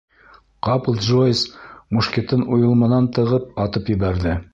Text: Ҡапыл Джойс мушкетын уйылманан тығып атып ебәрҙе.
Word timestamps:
Ҡапыл 0.67 0.95
Джойс 1.01 1.43
мушкетын 1.97 2.45
уйылманан 2.57 3.11
тығып 3.19 3.53
атып 3.67 3.93
ебәрҙе. 3.95 4.35